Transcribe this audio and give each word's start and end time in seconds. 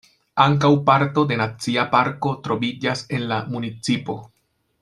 Ankaŭ 0.45 0.71
parto 0.87 1.25
de 1.33 1.37
nacia 1.43 1.85
parko 1.93 2.33
troviĝas 2.49 3.07
en 3.19 3.29
la 3.33 3.41
municipo. 3.55 4.21